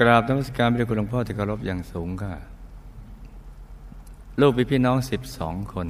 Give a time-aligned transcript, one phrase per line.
[0.00, 2.34] กราบนมัสการพระคุณหลวงพ่อที่เคารพอย่างสูงค่ะ
[4.40, 5.88] ลูกพี่พี่น้องสิบสองคน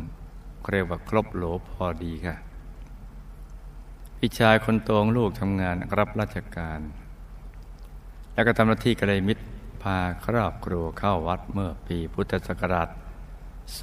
[0.70, 2.36] เรียกว่าครบโหลพอดีค่ะ
[4.18, 6.80] พี่ชายคนโตของลูกทำงานรับราชการ
[8.34, 9.44] แล้วก็ทำหน้าที่กระไรมิตร
[9.82, 9.96] พา
[10.26, 12.88] ครอบครัวเข้าวัดเมื่อปีพุทธศักราช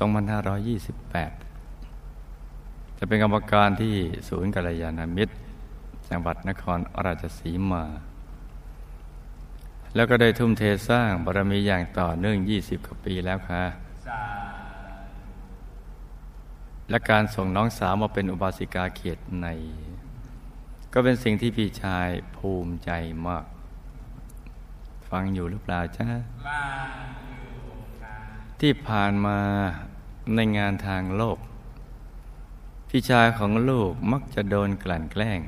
[0.02, 3.96] 2528 จะเป็นกรรมการที่
[4.30, 5.34] ศูนย์กัลยาณมิตร
[6.10, 7.86] จังหวัดนครราชสีมา
[9.96, 13.63] แล้วก็ได้ทุ่มเทสร้างบารมีอย่างต่อเนื่อง 20 กว่าปีแล้วค่ะ
[16.90, 19.48] และการส่งน้องสาวมาเป็นอุบาสิกาเขตใน
[20.94, 22.91] ก็เป็นสิ่งที่พี่ชายภูมิใจ
[23.27, 23.45] มาก
[25.09, 26.08] ฟังอยู่หรือเปล่าจ๊ะ
[28.59, 29.39] ที่ผ่านมา
[30.36, 31.38] ในงานทางโลก
[32.89, 35.41] พี่ชายของลูกมักจะโดนกลั่นแกล้ง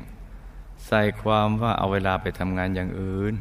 [0.85, 3.35] ใส่ความว่าเอาเวลาไปทำงานอย่างอื่น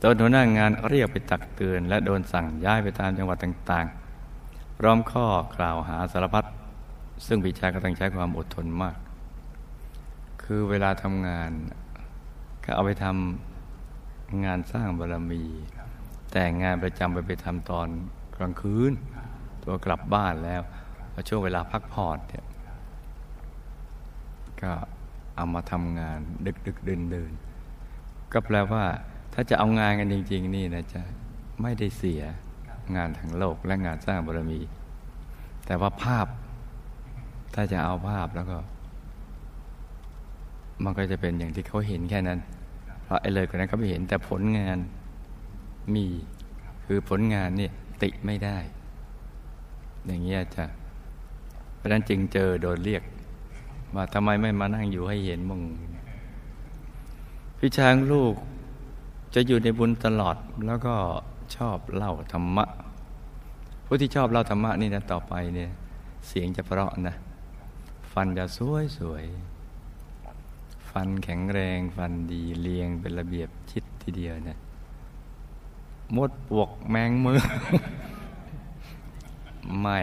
[0.00, 6.44] โดนหัวหน้างานเรียกไปตักเตือน และโดนสั่งย้ายไปตามจังหวัดต่างๆพร้อมข้อกล่าวหาสารพัด
[7.26, 8.96] ซึ่งพี่ชายก็ต้องใช้ความอดทนมาก
[10.42, 11.50] คือเวลาทำงาน
[12.64, 15.42] ก็เอาไปทำงานสร้างบารมี
[16.32, 17.88] แต่งานประจำไปไปทำตอน
[18.36, 18.92] กลางคืน
[19.64, 20.62] ตัวกลับบ้านแล้ว
[21.12, 22.44] พอช่วงเวลาพักผ่อนเนี่ย
[24.62, 24.72] ก็
[25.36, 27.32] เอามาทำงานดึกดึกเดินเดิน
[28.32, 28.84] ก็แปลว่า
[29.40, 31.00] ถ้าจะเอางานกันจริง ๆ นี่นะจะ
[31.62, 32.22] ไม่ได้เสีย
[32.96, 34.60] งานทางโลกและงานสร้างบารมี
[35.66, 36.26] แต่ว่าภาพ
[37.54, 38.58] ถ้าจะเอาภาพแล้วก็
[40.84, 42.38] มันก็จะเป็นอย่างที่เขาเห็นแค่นั้น
[43.04, 44.78] เพราะไอ้เลยกว่านั้นเขาไม่เห็นแต่ผลงาน
[45.94, 46.06] มี
[46.86, 47.68] คือผลงานนี่
[48.02, 48.58] ติไม่ได้
[50.06, 50.64] อย่างเงี้ยจ้ะ
[51.76, 53.02] เพราะนั้นจึงเจอโดนเรียก
[53.94, 55.62] ว่าทำไมไม่มานั่งอยู่ให้เห็นมึง
[57.58, 58.34] พี่ช้างลูก
[59.34, 60.94] จะอยู่ในบุญตลอดแล้วก็
[61.56, 62.66] ชอบเล่าธรรมะ
[63.86, 65.70] ผู้ที่ชอบเล่าธรรมะนี่นะต่อไปเนี่ย
[66.28, 67.14] เสียงจะเพราะนะ
[68.12, 69.24] ฟันจะสวยสวย
[70.90, 74.58] ฟันแข็งแรงฟันดีเรียงเป็นระเบียบชิดทีเดียวเนะ
[76.16, 77.40] มดปวกแมงมือ
[79.80, 80.00] ไม่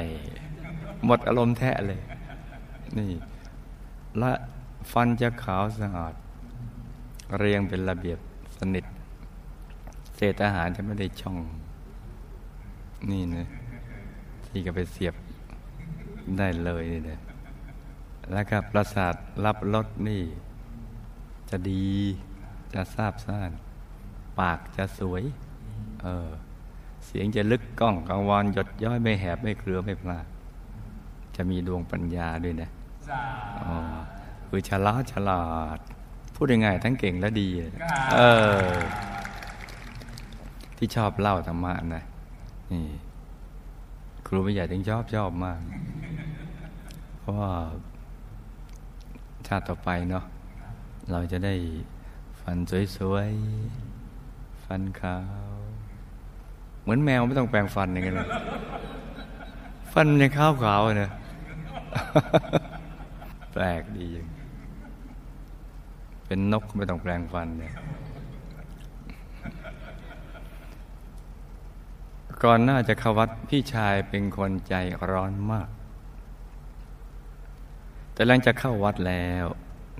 [1.05, 2.01] หมดอารมณ์แท้เลย
[2.97, 3.11] นี่
[4.19, 4.31] และ
[4.91, 6.13] ฟันจะขาวสะอาด
[7.37, 8.19] เรียงเป็นระเบียบ
[8.57, 8.85] สนิท
[10.15, 11.37] เศษอาหารจะไม่ได้ช่อง
[13.11, 13.47] นี่นะ
[14.45, 15.15] ที่ก็ไปเสียบ
[16.37, 17.19] ได้เลยนี่นะ
[18.31, 19.15] แล้วก็ประสาท
[19.45, 20.21] รับรสนี่
[21.49, 21.85] จะดี
[22.73, 23.51] จะทราบซ่าน
[24.39, 25.23] ปากจะสวย
[26.03, 26.29] เออ
[27.05, 30.25] เสียงจะลึกก้องกังวานหยดย้อยไม่แหบไม่เครือไม่พลาด
[31.35, 32.69] จะมีดวงปัญญาด้วยนะ
[33.63, 33.75] อ๋อ
[34.47, 35.43] คือฉลาดฉลา
[35.77, 35.79] ด
[36.35, 37.47] พูดยังไงทั้งเก่งและดี
[38.15, 38.19] เอ
[38.63, 38.69] อ
[40.77, 42.03] ที่ชอบเล่าธรรมะนะ
[42.71, 42.83] นี่
[44.27, 45.59] ครูไม่ใหญ่ถึงชอบชอบมาก
[47.19, 47.51] เพราะว่า
[49.47, 50.25] ชาติต่อไปเนาะ
[51.11, 51.53] เราจะได้
[52.41, 52.57] ฟัน
[52.97, 55.17] สวยๆ ฟันขา
[55.49, 55.55] ว
[56.81, 58.27] เหมือนแมวไม่ต้องแปรงฟันอย่างเงี้ยเลย
[59.93, 61.11] ฟันยังขาวขาวเนะ
[63.53, 64.27] แปลกดีอย่าง
[66.25, 67.73] เป็นนกไม่ต้องแปลงฟันเนี่ย
[72.45, 74.75] ก่อนหน้าจะเข้าวัดพี่ชายเป็นคนใจ
[75.11, 75.69] ร้อนมาก
[78.13, 79.45] แต่หลังจากเข้าวัดแล้ว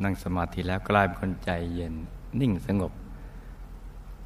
[0.03, 1.93] นั่งสมาธิแล้วกลายเป็นคนใจเย็น
[2.39, 2.91] นิ่งสงบ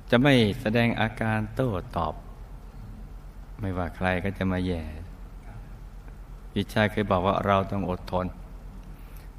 [0.09, 2.13] จะไม่แสดงอาการโต้ตอบ
[3.59, 4.83] ไม่ว่าใครก็จะมาแย่
[6.51, 8.25] พี่ชายเคยบอกว่าเราต้องอดทน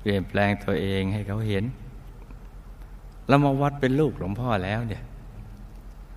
[0.00, 1.64] เปลี่ยนแปลงตัวเองให้เขาเห็น
[3.28, 5.02] แล้วมาวัดเป็นลูกหลวงพ่อแล้วเนี่ย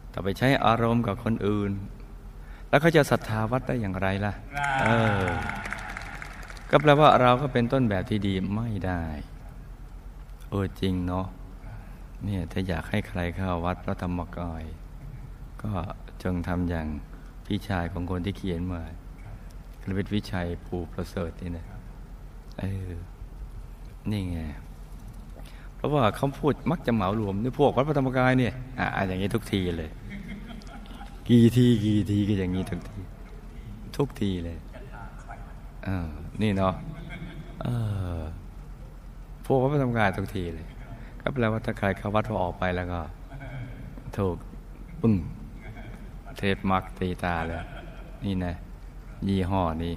[0.10, 1.74] แต่ไปใช้อารมณ์กับคนอื่น
[2.74, 4.34] แล้วเขาจะศรัทธาวัดได้อย่างไรล่ะ
[4.84, 4.90] เอ
[5.26, 5.28] อ
[6.70, 9.04] ก็แปลว่าเราก็เป็นต้นแบบที่ดีไม่ได้
[10.50, 11.28] เออจริงเนาะ
[12.24, 14.64] เนี่ยถ้าอยากให้ใครเข้าวัดพระธรรมกาย
[15.64, 15.72] ก็
[16.24, 16.88] จงทำอย่าง
[17.46, 18.82] พี่ชายของคนที่เขียนมา
[19.82, 21.66] คริวิชัยภูประเสริฐนี่นะ
[22.60, 22.92] เออ
[24.12, 24.40] นี่ไง
[25.76, 29.92] เพราะว่าเขาพูดมักจะเหมารวมในพวกวัดพระธรรมกายเนี่ย อ่าอย่างนี้ทุกทีเลย
[31.28, 33.00] กี่ทีกี่ทีก็อย่างนี้ทุกที
[33.98, 34.58] ทุกทีเลย
[35.84, 36.10] เออ
[36.42, 36.74] นี่เนาะ
[37.62, 37.68] เอ
[38.20, 38.22] อ
[39.46, 40.68] พวกเขาไปทำงานทุกทีเลย
[41.22, 43.02] ก็แปลว่าถ้าใครเข้าวัดพอออกไปแล้วก็
[44.18, 44.38] ถูก
[45.02, 45.16] ปึ้ง
[46.38, 47.62] เทปมักตีตาเลย
[48.26, 48.54] นี่นะ
[49.28, 49.94] ยี่ห้อนี้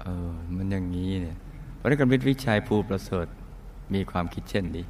[0.00, 1.36] เออมันอย่างนี้เนี่ย
[1.80, 3.26] พระนักวิทย์วิชัยภูประเสริฐ
[3.94, 4.84] มีความคิดเช่นนี้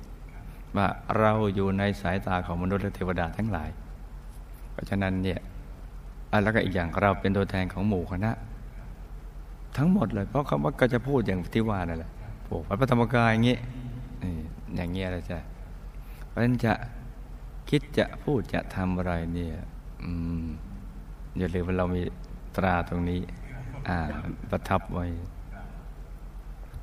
[0.76, 0.86] ว่า
[1.18, 3.70] เราอยู่ในสายตาของมนุษย์และเทวดาทั้งหลาย
[4.78, 5.40] ราะฉะนั้นเนี่ย
[6.42, 8.32] แล้วก็อีกอย่างเราเป็นตัวแทนของหมู่คณะ
[9.76, 12.10] ทั้งหมดเลย เพราะเขาก็จะพูดอย่างที่ว่านั่นแหละ
[12.46, 13.56] พวกพระธรรมกายอย่างนี้
[14.76, 15.38] อย่างเงี้ยอะไรจะ
[16.28, 16.72] เพราะฉะนั้นจะ
[17.70, 19.54] คิดจะพูดจะทำอะไรเนี่ย
[21.38, 22.02] อย่าลืมว่าเรามี
[22.56, 23.20] ตราตรงนี้
[23.88, 23.98] อ่า
[24.50, 25.06] ประทับไว้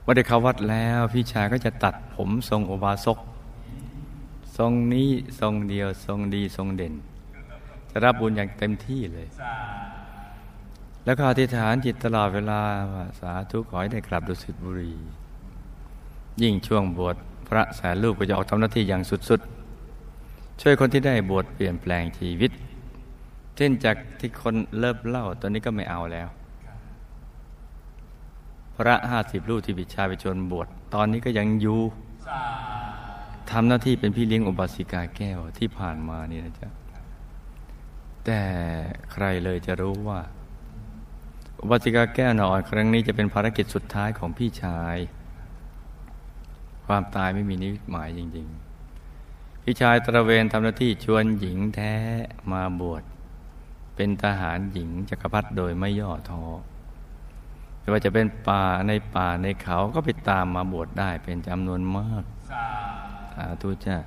[0.04, 3.20] ว่าได้เข้าวัดแล้วพี่ชายก็จะตัดผมทรงโอบาสก
[4.58, 5.10] ทรงนี้
[5.40, 6.94] ทรงเดียวทรงดีทรงเด่น
[7.98, 9.28] จะรับบุญอย่างเต็มที่เลย
[11.06, 12.62] แล้วก็อธิษฐานจิตตลอดเวลา
[12.94, 14.94] ว่าสาธุขอให้ได้กลับดุสิตบุรี
[16.42, 17.16] ยิ่งช่วงบวช
[17.48, 22.52] พระสารลูกก็จะออกทำหน้าที่อย่างสุดๆ ช่วยคนที่ได้บวชเปลี่ยนแปลงชีวิต
[23.56, 26.28] เช่นจากที่คนเลิกเล่าตอนนี้ก็ไม่เอาแล้ว
[28.76, 31.80] พระห้าสิบลูกที่บิชาไปชนบวชตอนนี้ก็ยังอยู่
[33.52, 36.70] ทำหน้าที่เป็นพี่เลี้ยงอุบาสิกาแก้วที่ผ่านมานี่นะจ๊ะ
[38.26, 38.42] แต่
[39.12, 40.20] ใครเลยจะรู้ว่า
[41.60, 44.98] อุบาสิกาแก้วนอนครั้งนี้จะเป็นภารกิจสุดท้ายของพี่ชาย
[46.86, 48.48] ความตายไม่มีนิหมายจริง
[49.04, 51.94] ๆ พี่ชายตระเวนทำหน้าที่ชวนหญิงแท้
[52.52, 53.04] มาบวช
[53.96, 56.44] เป็นทหารหญิงจักรพรรดิโดยไม่ย่อท้อ
[57.80, 63.98] ไม่ว่าจะเป็นป่าในป่าในเขาก็ไปตามมาบวชได้เป็นจำนวนมากสาธุจ้า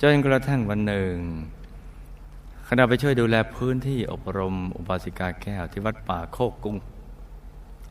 [0.00, 1.14] จนกระทั่งวันหนึ่ง
[2.70, 6.76] ขณะไปช่วยดูแลพื้นที่อบรมอุบาสิกาแก้วที่วัดป่าโคกกุ้ง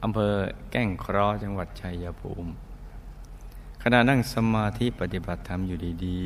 [0.03, 0.33] อำเภอ
[0.71, 2.51] แก้งครอจังหวัดชัยภูมิ
[3.83, 6.19] ขณะนั่งสมาธิปฏิบัติธรรมอยู่ดี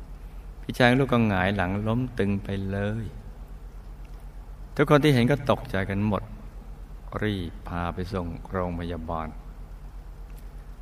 [0.00, 3.04] ๆ พี่ชายลูกก็หงายหลังล้มตึงไปเลย
[4.74, 6.22] ทุกคนที่เห็นก็ตกใจกันหมด
[7.22, 9.28] รีบพาไปส่งโรงพยาบาล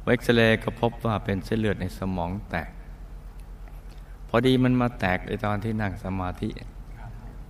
[0.03, 2.71] เอ็กซเรย์ก็พบว่าเป็นเส้นเลือดในสมองแตก
[4.29, 6.51] พอดีมันมาแตกในตอนที่นั่งสมาธิ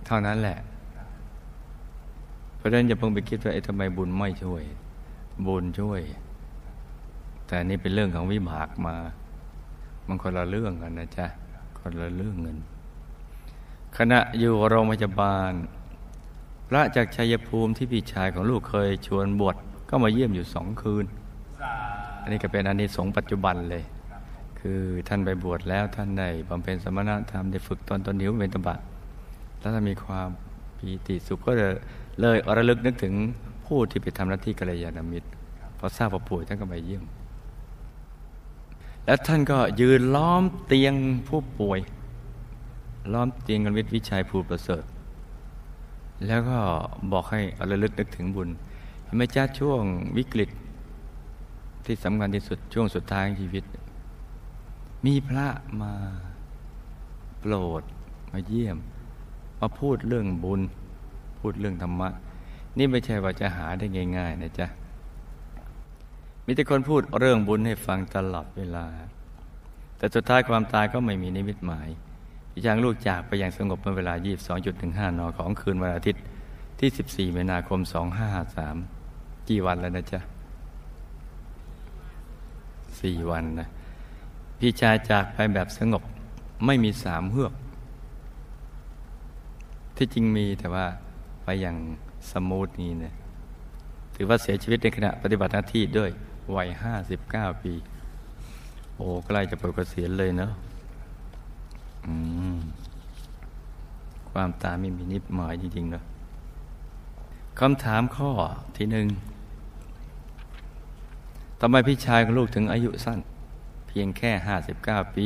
[0.05, 0.57] เท่านั้นแหละ
[2.57, 4.63] เพราะฉะนั้นอย่าเพิ่งไปคิดว่าไอ้ทำไมบุญไม่ช่วย
[5.47, 6.01] บุญช่วย
[7.47, 8.95] แต่นี่เป็นเรื่องของวิบากมา
[10.07, 11.25] มันคนละเรื่องกันนะจ๊ะ
[11.79, 12.57] คนละเรื่องเงิน
[13.97, 15.51] ขณะอยู่โรงพยาบาล
[16.67, 19.55] พระจากชัยภูมิที่พี่ชายของลูกเคยชวนบวช
[19.89, 21.05] ก็มาเยี่ยมอยู่สองคืน
[22.21, 23.83] อันนี้ก็เป็นอันนี้สงปัจจุบันเลย
[24.59, 28.75] คือท่านไปบวชแล้วท่านได้บำเพ็ญสมณธรรมได้ฝึกตนตนหิวเป็นตบะ
[29.59, 30.29] แล้วถ้ามีความ
[30.77, 31.73] ปีติสุขก็เลย
[32.21, 33.13] เลยระลึกนึกถึง
[33.65, 35.27] ผู้ที่ไปทำหน้าที่กัลยาณมิตร
[35.77, 37.03] พอทราบว่าป่วยท่านก็ไปเยี่ยม
[39.05, 40.93] แล้วท่านก็ยืนล้อมเตียง
[41.27, 41.79] ผู้ป่วย
[43.13, 44.83] ล้อมเตียงกันวิทย์วิชัยภูประเสริฐ
[46.27, 46.57] แล้วก็
[47.11, 48.49] บอกให้ระลึกนึกถึงบุญ
[49.17, 49.81] ไม่จ้าช่วง
[50.17, 50.49] วิกฤต
[51.85, 53.63] ที่สำคัญที่สุดช่วงสุดท้ายของชีวิต
[55.05, 55.47] มีพระ
[55.81, 55.93] มา
[57.39, 57.83] โปรด
[58.31, 58.77] มาเยี่ยม
[59.59, 60.61] มาพูดเรื่องบุญ
[61.39, 62.09] พูดเรื่องธรรมะ
[62.77, 63.85] นี่ไม่ใช่ว่าจะหาได้
[64.17, 64.67] ง่าย ๆ นะจ๊ะ
[66.45, 68.85] มีแต่คนพูดเรื่องบุญให้ฟังตลอดเวลา
[69.97, 71.87] แต่สุดท้ายความตายก็ไม่มีนิมิตหมาย
[72.51, 74.13] พี่ช้างลูกจากไปอย่างสงบเมื่อเวลา
[74.65, 76.21] 22.15 น ของคืนวันอาทิตย์
[76.79, 77.79] ที่ 14 มีนาคม
[78.65, 80.19] 2553กี่วันแล้วนะจ๊ะ
[83.01, 83.67] สี่วันนะ
[84.59, 86.03] พี่ชายจากไปแบบสงบ
[86.65, 87.53] ไม่มีสามเฮือก
[90.01, 90.85] ที่จริงมีแต่ว่า
[91.43, 91.77] ไปอย่าง
[92.31, 93.13] สมูทนี้เนะ
[94.15, 96.09] ถือว่าเสียชีวิตในขณะปฏิบัติหน้าที่ด้วย
[96.55, 97.73] วัยห้าสิบเก้าปี
[98.95, 100.51] โอ้ใกล้จะปลดเกษียณเลยเนาะ
[104.31, 106.03] ความตาไม่มีนิดหมายจริงๆเนาะ
[107.59, 108.31] คำถามข้อ
[108.77, 109.07] ที่หนึ่ง
[111.59, 113.19] ทำไมพี่ชายของลูกถึงอายุสั้น
[113.87, 115.25] เพียงแค่ห้าสิบเก้าปี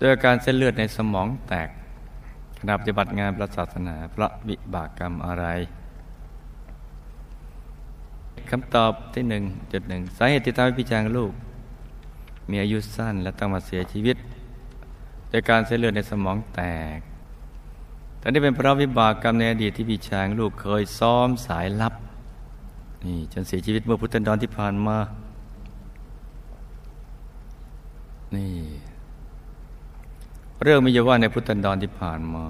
[0.00, 1.68] ด้วยการเส้นเลือดในสมองแตก
[2.64, 5.46] ขณะปฏิบัติงานพระศาสนาพระวิบากกรรมอะไร
[8.50, 9.42] คำตอบที่หนึ่ง
[9.72, 11.32] จุดหนึ่งสาเหตุที่ทำให้พี่ชางลูก
[12.50, 14.16] มีอายุสั้นและต้องมาเสียชีวิต
[15.32, 16.60] ด้วยการเส้นเลือดในสมองแต
[16.96, 16.98] ก
[18.18, 21.94] แต่นี่เป็นเพราะวิบากกรรมในอดีตที่พี่ชายลูกเคยซ้อมสายลับ
[23.04, 24.98] นี่จนเสียชีวิตเมื่อพุทธันดรที่ผ่านมา
[28.36, 28.52] นี่
[30.62, 32.44] เรื่องมีอยู่ว่าในพุทธันดรที่ผ่านมา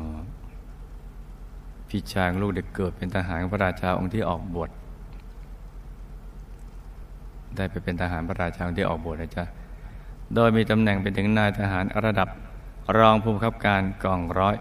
[1.88, 4.71] พี่ชายลูกได้เกิดเป็นทหารพระราชาองค์ที่ออกบวช
[7.57, 9.45] ได้ไปเป็นทหารพระราชาองค์ที่ออกบวชนะจ๊ะ
[10.35, 12.28] โดยมีตำแหน่งเป็นถึงนายทหารระดับ
[12.99, 14.57] รองผู้บังคับการกองร้อย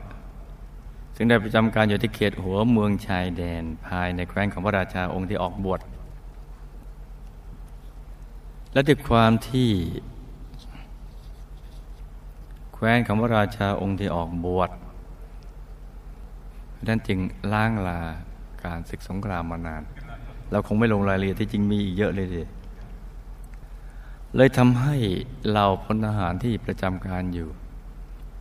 [1.15, 5.81] ซึ่งได้ประจำการอยู่ที่เขตหัวเมืองชายแดนภายในแคว้นของพระราชาองค์ที่ออกบวช
[8.73, 9.69] และด้วยความที่
[12.83, 14.69] ว้นของพระราชาองค์ที่ออกบวช
[16.87, 17.19] นั้นจึง
[17.53, 17.99] ล้างลา
[18.63, 19.83] การศึกสงครามมานาน
[20.51, 22.43] เราคงไม่ลงรายละเอียดที่จริงมีอีกเยอะเลยดิ
[24.35, 24.95] เลยทำให้
[25.53, 27.49] เราพลทหารที่ประจำการอยู่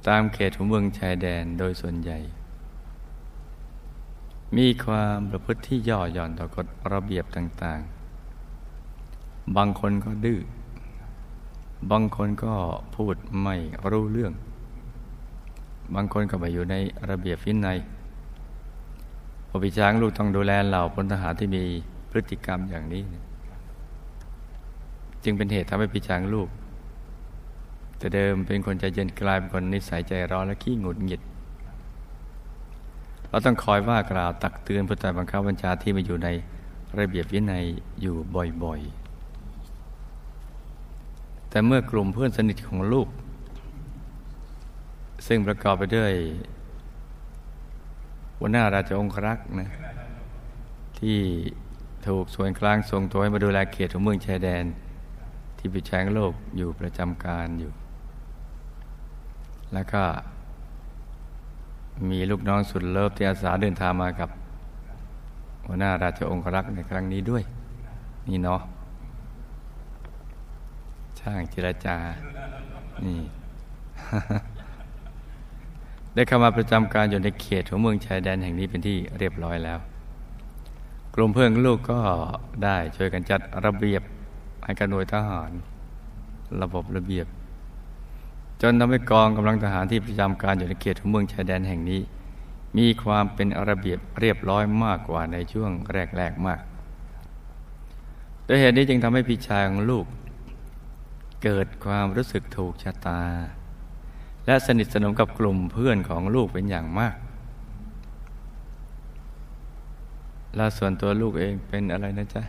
[0.08, 2.18] ตามเขตของเมืองชายแดนโดยส่วนใหญ่
[4.56, 7.80] มีความประพฤติที่ย่อหย่อนต่อกฎระเบียบต่าง
[8.68, 10.40] ๆ บางคนก็ดื้อ
[11.90, 12.54] บางคนก็
[12.96, 13.56] พูดไม่
[13.90, 14.32] รู้เรื่อง
[15.94, 16.76] บางคนก็ไปอยู่ใน
[17.10, 17.68] ระเบียบฟินใน
[19.48, 21.62] พอพี่ช้างลูกต้องดูแลเหล่าพลทหารที่มี
[22.10, 23.02] พฤติกรรมอย่างนี้
[25.24, 26.48] จึงเป็นเหตุทำให้พี่ช้างลูก
[27.98, 31.20] แต่เดิมเป็นคนใจเย็นกลายเป็นคนนิสัยใจร้อนและขี้หงุดหงิด
[33.28, 36.28] เราต้องคอยว่ากล่าวตักเตือนผู้ใต้บังคับบัญชาที่มาอยู่ใน
[36.98, 37.64] ระเบียบวินัย
[38.00, 38.14] อยู่
[38.62, 38.99] บ่อยๆ
[41.50, 43.08] แต่เมื่อกลุ่มเพื่อนสนิทของลูก
[45.26, 46.12] ซึ่งประกอบไปด้วย
[48.38, 49.70] หัวหน้าราชองครักษ์นะ
[50.98, 51.18] ที่
[52.06, 54.64] ถูกส่วนกลางส่งตัวให้มาดูแลเขตของเมืองชายแดน
[55.58, 57.72] ที่ปิดแฉงโลกอยู่ประจำการอยู่
[59.74, 60.02] แล้วก็
[62.10, 64.30] มีลูกน้องสุดเลิฟที่อาสาเดินทางมากับ
[65.66, 67.42] หัวหน้าราชองครักษ์ในครั้งนี้ด้วย
[68.28, 68.60] นี่เนาะ
[71.20, 71.96] ช่างเจรจา
[73.04, 73.20] นี่
[76.14, 79.78] ได้เข้ามาประจำการอยู่ในเขตของเมืองชายแดนแห่งนี้เป็นที่เรียบร้อยแล้ว
[81.14, 82.00] กลุ่มเพื่อนลูกก็
[82.64, 84.02] ได้ช่วยกันจัดระเบียบ
[84.64, 85.50] ให้กับหน่วยทหาร
[86.62, 87.26] ระบบระเบียบ
[88.60, 92.00] จนทำให้กองกำลังทหารที่ประจำการอยู่ในเขตของเมืองชายแดนแห่งนี้
[92.78, 95.70] มีความเป็นระเบียบเรียบร้อยมากกว่าในช่วง
[96.16, 96.60] แรกๆมาก
[98.44, 100.06] โดยเหตุนี้จึงทำให้พี่ชายของลูก
[101.42, 103.20] เกิดความรู้สึกถูกชะตา
[104.46, 107.16] และสนิทสนมกับกลุ่มเพื่อนของลูกเป็นอย่างมาก
[110.56, 112.42] แล้วส่วนตัวลูกเองเป็นอะไรนะจ๊ะ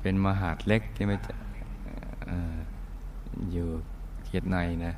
[0.00, 1.34] เป็นมหาดเล็กใช่ไหมจ๊ะ
[3.52, 3.68] อยู่
[4.24, 4.94] เขียดในนะ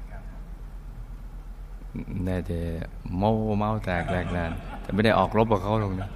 [2.25, 2.61] แน่แต่
[3.19, 4.53] เมาเมาแตกแหลกแลน
[4.83, 6.09] แต่ไม่ได้ออกรบกับเขาลงนะ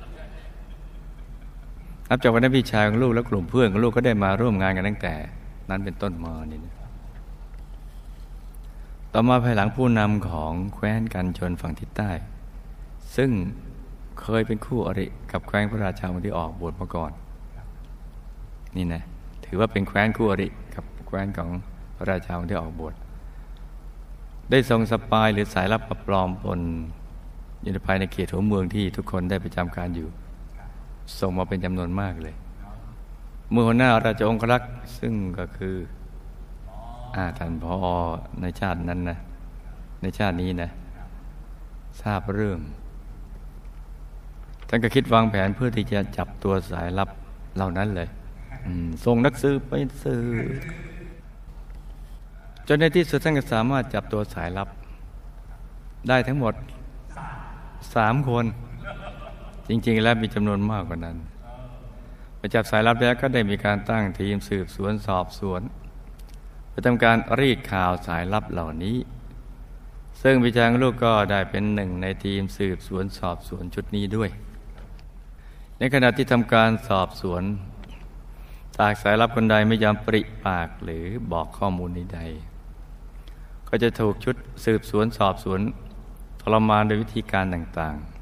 [2.08, 5.14] นับจากวันนั้นพี่ชายของลูกและกลุ่มเพื่อนของลูกก็ได้มาร่วมงานกันตั้งแต่
[5.70, 6.74] นั้นเป็นต้นมานี่นะ
[9.12, 12.10] ต่อมาภายหลังผู้นำของแคว้นกันชนฝั่งทิศใต้
[13.16, 13.30] ซึ่ง
[14.20, 17.12] เคยเป็นคู่อริกับแคว้นพระราชาที่ออกบวชมาก่อน
[18.76, 19.02] นี่นะ
[19.44, 21.48] ถือว่าเป็นแคว้นคู่อริกับแคว้นของ
[21.96, 22.94] พระราชาที่ออกบวช
[24.50, 26.60] ได้ทรงสปายหรือสายลับปลอมปน
[27.62, 30.08] อยู่ภายในเขตหัวเมืองที่ทุกคนได้ประจำการอยู่
[31.18, 32.34] ส่งมาเป็นจำนวนมากเลย
[33.50, 35.76] เมื่อหัวหน้าราชองครักษ์ซึ่งก็คือ
[37.14, 37.76] อาท่านพอ
[38.40, 39.18] ในชาตินั้นนะ
[40.02, 40.70] ในชาตินี้นะ
[42.00, 42.58] ทราบเรื่อง
[44.68, 47.08] ท่านก็คิดวางแผนเพื่อที่จะจับตัวสายลับ
[47.56, 48.08] เหล่านั้นเลย
[49.04, 50.60] ส่งนักสืบไปสืบ
[52.68, 54.68] จนในที่สุดท่านก็สามารถจับตัวสายลับ
[56.08, 56.54] ได้ทั้งหมด
[57.94, 58.44] สามคน
[59.68, 61.16] จริง ๆ แล้วมีจำนวนมากกว่านั้น
[62.38, 65.62] ไปจับสายลับแล้วก็ได้มีการตั้งทีมสืบสวนสอบสวน
[66.70, 68.96] ไปทำการรีดข่าวสายลับเหล่านี้
[70.22, 74.30] ซึ่งพิจางลูกก็ได้เป็นหนึ่งในทีมสืบสวนสอบสวนชุดนี้ด้วย
[75.78, 77.42] ในขณะที่ทำการสอบสวน
[78.78, 82.20] ตากสายลับคนใดไม่ยอมปริปากหรือบอกข้อมูลใด
[83.68, 85.60] ก็จะถูกชุดสืบสวนสอบสวน
[86.40, 88.17] ทรมานโดยวิธีการต่างๆ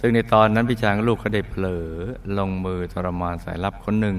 [0.00, 1.86] ซึ่งในตอนนั้นพิจางลูกก็ได้เผลอ
[2.38, 4.16] ลงมือทรมานสายลับคนหนึ่ง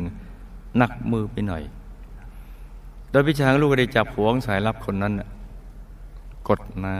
[0.78, 1.64] หนักมือไปหน่อย
[3.12, 5.14] โดยพิชางลูกได้จับหัวสายลับคนนั้น
[6.48, 6.98] กดน้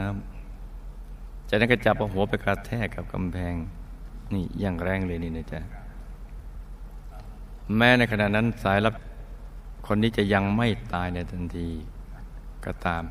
[0.74, 3.54] ำจากนั้นก็จับเอาหัวไปกระแทกกับกำแพง
[4.34, 5.60] นี่อย่างแรงเลยนี่นะจ๊ะ
[7.76, 8.94] แม้ในขณะนั้นสายลับ
[9.86, 11.68] คนนี้จะยังไม่ตายในทันที
[12.64, 13.04] ก็ตาม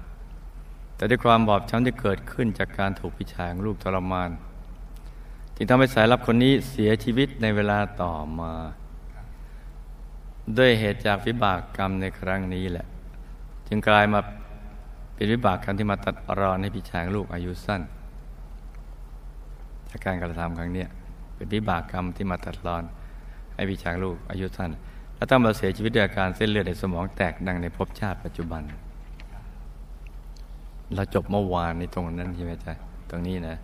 [0.95, 4.29] แต่ด้วยความบอบช้ำที่เกิดขึ้นจากการถูกพิชางลูกทรมาน
[5.57, 8.53] จึงทำให้สายลับคนนี้เสียชีวิตในเวลาต่อมา
[10.57, 12.85] ด้วยเหตุจากวิบากกรรมในครั้งนี้แหละ
[13.67, 14.19] จึงกลายมา
[15.15, 17.81] เป็นวิบากกรรมที่มาตัดรอนให้พี่ชายลูกอายุสั้น
[19.89, 20.85] จากการกระทำครั้งนี้
[21.35, 22.83] เป็นวิบากกรรมที่มาตัดรอน
[23.55, 24.71] ให้พี่ชายลูกอายุสั้น
[25.15, 28.61] และต้องมาเสียชีวิตด้วยอาการเส้นเลือดในสมองแตกดังในภพชาติปัจจุบัน
[30.95, 32.73] เราจบเมื่อวานในตรงนั้นใช่ไหมจ๊ะ
[33.09, 33.57] ตรงนี้นะ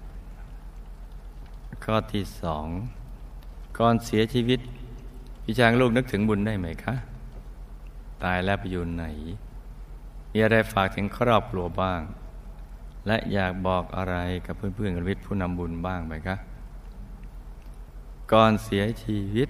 [1.84, 2.68] ข้อที่สอง
[3.78, 4.60] ก่อนเสียชีวิต
[5.44, 6.96] พี่ช้างลูกนึกถึงบุญได้ไหมคะ
[8.24, 9.06] ตายแล้วไปอยู่ไหน
[10.32, 12.02] มีอะไรฝากถึงครอบครัวบ้าง
[13.08, 16.36] และอยากบอกอะไรกับเพื่อนๆกันวิทย์ผู้นำบุญบ้างไหมคะ
[18.32, 19.50] ก่อนเสียชีวิต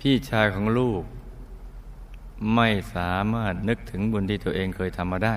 [0.00, 1.02] พี่ชายของลูก
[2.54, 5.36] ไม่สามารถนึกถึงบุญที่ตัวเองเคยทำมาได้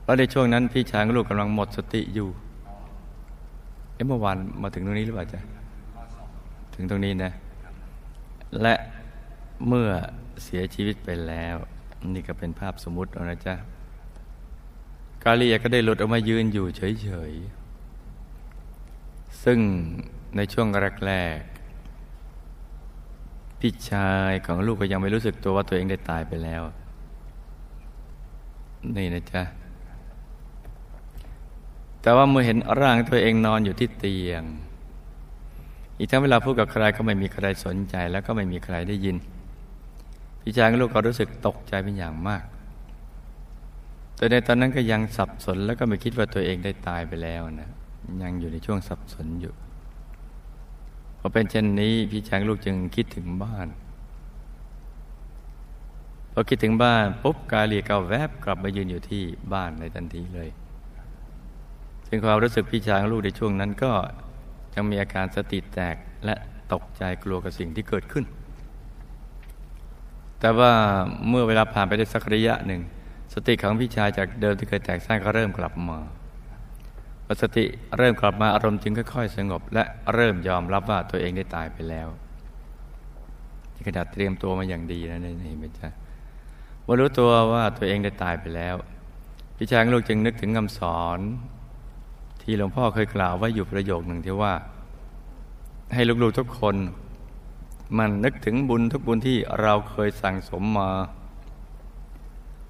[0.00, 2.28] เพราะในช่วงนั้นพี่ชายของลูกกำลังหมดสติอยู่
[3.96, 5.40] เอ๊ะเมื่อวานมาถึงตรงนี้หรือเปล่าจ๊ะ
[6.74, 7.32] ถึงตรงนี้นะ
[8.62, 8.74] และ
[9.68, 9.88] เมื่อ
[10.44, 11.56] เสียชีวิตไปแล้ว
[12.14, 13.54] นี่ก็เป็นภาพสมมุตินะจ๊ะ
[15.24, 19.58] กาลีก็ได้หลุดออกมายืนอยู่เฉยๆ ซึ่ง
[20.36, 20.68] ในช่วง
[21.06, 26.62] แรกๆพี่ชายของลูกก็ยังไม่รู้สึกตัวว่าตัวเองได้ตายไปแล้ว
[28.96, 29.42] นี่นะจ๊ะ
[32.06, 34.42] แต่ว่าเมื่อเห็นร่างตัวเองนอนอยู่ที่เตียง
[35.98, 39.16] อีกทั้งเวลาพูดกับใครก็ไม่มีใครสนใจ แล้วก็ไม่มีใครได้ยิน
[40.40, 42.44] พี่ชายกับลูกก็รู้สึกตกใจเป็นอย่างมาก
[44.16, 47.70] แต่ในตอนนั้นก็ยังสับสนแล้วก็ไม่คิดว่าตัวเองได้ตายไปแล้วนะ
[48.22, 49.54] ยังอยู่ในช่วงสับสนอยู่
[51.18, 53.68] พอเป็นเช่นนี้พี่ชายลูกจึงคิดถึงบ้าน
[56.32, 59.22] พอคิดถึงบ้านปุ๊บกาเลียก็แวบกลับมายืนอยู่ที่
[59.52, 60.50] บ้านในทันทีเลย
[62.06, 63.92] ซึ่งความรู้สึกพี่ชายลูกในช่วงนั้นก็
[64.74, 66.34] ยังมีอาการสติแตกและ
[66.72, 68.24] ตกใจกลัวกับสิ่งที่เกิดขึ้น
[70.40, 70.72] แต่ว่า
[71.28, 72.80] เมื่อเวลาผ่านไปได้สักระยะหนึ่ง
[73.34, 75.98] สติของพี่ชายจากเดิมที่เคยแตกสร้างก็เริ่มกลับมา
[77.24, 77.64] พอสติ
[77.98, 79.84] เริ่มกลับมาอารมณ์จึงค่อยๆ สงบ และ
[80.14, 82.08] เริ่มยอมรับว่าตัวเองได้ตายไปแล้ว
[83.74, 85.88] ที่กระดาษเตรียมตัวมาอย่างดีนะนี่เห็นไหมจ๊ะ
[86.86, 88.76] ว่ารู้ตัวว่าตัวเองได้ตายไปแล้ว
[89.56, 91.18] พี่ชายลูกจึงนึกถึงคำสอน
[92.48, 94.54] ที่หลวงพ่อเคยกล่าวไว้อยู่ประโยคหนึ่งที่ว่า
[95.94, 96.76] ให้ลูกๆทุกคน
[97.98, 100.90] มันนึกถึงบุญทุกบุญที่เราเคยสั่งสมมา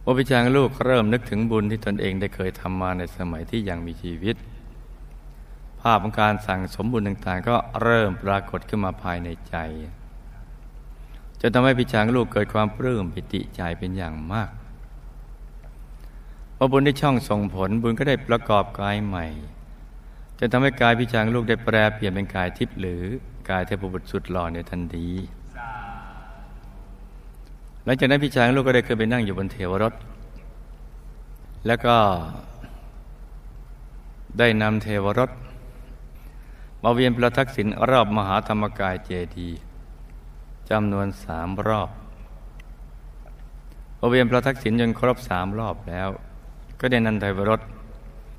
[0.04, 4.36] ว่าพิจารลูกเริ่มนึกถึงบุญที่ตนเองได้เคยทำมาในสมัยที่ยังมีชีวิต
[5.80, 9.56] ภาพของการสั่งสมบุญต่างๆ ก็เริ่มปรากฏขึ้นมาภายในใจ
[11.40, 14.50] จนทำให้พิจารลูกเกิดความปลื้มปิติใจเป็นอย่างมาก
[16.56, 19.26] พอบุญได้ช่องส่งผลบุญก็ได้ประกอบกายใหม่
[20.40, 23.02] จะทำให้กายพิจารลูกได้แปลเปลี่ยนเป็นกายทิพย์หรือ
[23.50, 25.08] กายเทพบุตรสุดหล่อในทันที
[27.84, 29.94] หลังจากนั้นพิจารลูกก็ได้เคยไปนั่งอยู่บนเทวรถ
[31.66, 31.96] แล้วก็
[34.38, 35.30] ได้นำเทวรถ
[36.82, 39.48] มาเวียนประทักษิณรอบมหาธรรมกายเจดี
[40.70, 41.90] จำนวนสามรอบ
[43.98, 46.08] พอเวียนประทักษิณจนครบสามรอบแล้ว
[46.80, 47.60] ก็ได้นันเทวรถ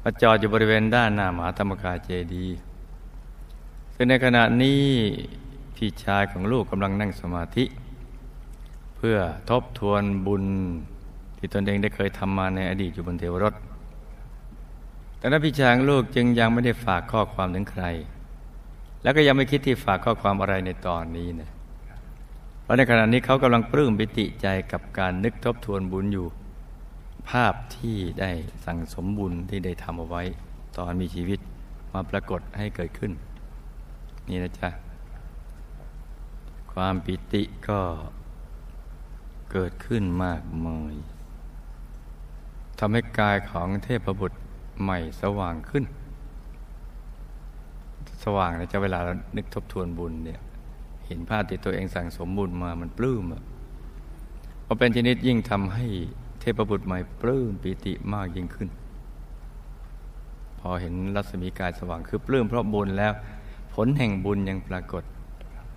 [0.09, 2.57] มาจอดอยู่บริเวณด้านหน้ามหาธรรมกายเจดีย์
[3.95, 4.81] ซึ่งในขณะนี้
[5.75, 7.65] พี่ชายของลูกกำลังนั่งสมาธิ
[8.97, 9.17] เพื่อ
[9.49, 10.45] ทบทวนบุญ
[11.37, 13.53] ที่ตนเองได้เคยทำมาในอดีตอยู่บนเทวรถ
[15.17, 17.83] แต่นั้นพี่ชายลูกจึงยังไม่ได้ฝากข้อความถึงใคร
[19.03, 21.49] แล้วก็ยังไม่คิดที่ฝากข้อความอะไรในตอนนี้นะ
[22.61, 26.27] เพราะในขณะนี้เขากำลังปลื้มปิติใจกับการนึกทบทวนบุญอยู่
[27.29, 28.31] ภาพที่ได้
[28.65, 30.23] สั่งสมบุญที่ได้ทำเอาไว้
[30.77, 31.39] ตอนมีชีวิต
[31.93, 33.11] มาปรากฏให้เกิดขึ้น
[34.29, 34.69] นี่นะจ๊ะ
[36.73, 37.79] ความปิติก็
[39.51, 40.95] เกิดขึ้นมากมาย
[42.79, 44.39] ทำให้กายของเทพบุตร
[44.81, 45.85] ใหม่สว่างขึ้น
[48.23, 50.39] สว่างนะจ๊ะเวลาเรานึกทบทวนบุญเนี่ย
[51.07, 53.43] เห็นภาพที่ตัวเองสั่งสมบุญมามันปลื้มอะ
[54.65, 55.87] พอเป็นชนิดยิ่งทำให้
[56.57, 58.69] พบุตรใหม่ปลื้มปิติมากยิ่งขึ้น
[60.60, 63.13] พอเห็นรัศมีกายสว่างคือปลื้มเพราะบุญแล้ว
[63.73, 65.03] ผลแห่งบุญยังปรากฏ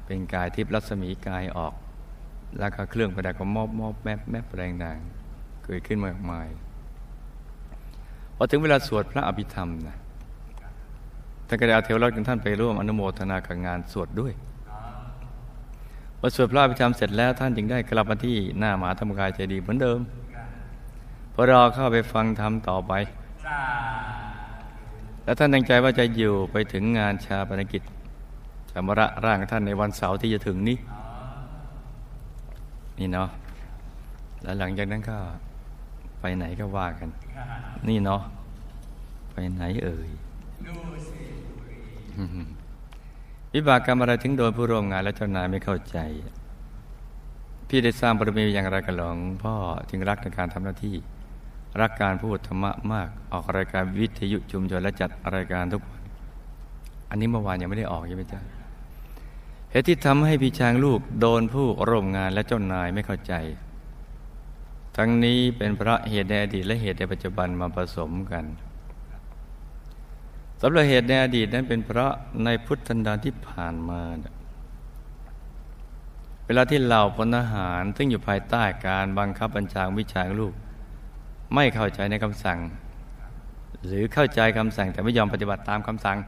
[0.07, 1.75] เป็นกายทิพย์รัศมีกายออก
[2.59, 4.99] แล้วก็เครื่องประดับก็มอบมอบแมบแมบแรงดัง
[5.65, 6.49] เกิดขึ้นมากมาย
[8.37, 9.97] พอถึงเวลาสวดพระอภิธรรมนะ
[11.47, 14.33] ท่านก็ได้เอาเทวรัตน์ของท่านไปร่วมอนุโมทนากับงานสวดด้วย
[16.19, 19.99] พอสวดพระอภิธรรมเสร็จแล้วท่านจึงได้กลับมาที่หน้ามหาธรรมกายใจดีเหมือนเดิม
[21.51, 22.93] รอเข้าไปฟังธรรมต่อไป
[25.25, 27.83] แล้วท่านตั้งใจว่าจะอยู่ไปถึงงานชาปนกิจ
[28.73, 30.79] จำระร่างท่านในวันเสาร์ที่จะถึงนี้
[32.99, 33.29] นี่เนาะ
[34.43, 35.17] แล้วหลังจากนั้นก็
[36.21, 37.09] ไปไหนก็ว่ากัน
[37.89, 38.23] นี่เนาะ
[39.33, 40.11] ไปไหนเอ่ย
[43.55, 45.99] วิบากกรรมอะไรถึงโดนผู้ร่วมงานและเจ้านายไม่เข้าใจ
[47.69, 49.55] พี่ได้สร้างบารมีอย่างไรกันหลวงพ่อ
[49.91, 50.97] จึงรักในการทำหน้าที่
[51.81, 56.03] รักการพูดธรรมะมาก ออกรายการวิทยุชุมชนและจัดรายการทุกวัน
[57.11, 58.41] อันนี้เมื่อวานยังไม่ได้ออกใช่ไหมจ๊ะ
[59.71, 63.35] เหตุที่ทำให้พี่ช้างลูกโดนผู้ร่วมงานและเจ้านายไม่เข้าใจ
[64.97, 68.45] ทั้งนี้เป็นเพราะเหตุในอดีตและเหตุในปัจจุบันมาผสมกัน
[70.61, 72.13] สำหรับเหตุในอดีตนั้นเป็นเพราะ
[72.45, 74.01] ในพุทธันดรที่ผ่านมา
[76.47, 80.55] เวลาที่เหล่าพลทหารซึ่งอยู่ภายใต้การบังคับบัญชาวิชาลูก
[81.55, 82.59] ไม่เข้าใจในคำสั่ง
[83.87, 86.19] หรือเข้าใจคำสั่ง แต่ไม่ยอมปฏิบัติตามคำสั่ง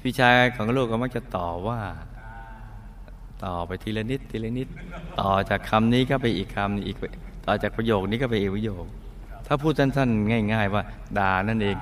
[0.00, 1.80] พี่ชายของลูกก็มักจะต่อว่า
[3.44, 4.68] ต่อไปทีละนิดทีละนิด
[5.20, 6.96] ต่อจากคำนี้ก็ไปอีกคำอีก
[7.46, 8.84] ต่อจากประโยคนี้ก็ไปอีกประโยค
[9.46, 10.82] ถ้าพูดสั้นๆ ง่าย ๆ ว่า
[11.18, 11.76] ด่านั่นเอง